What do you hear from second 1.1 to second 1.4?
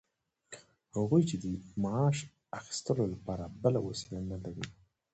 چې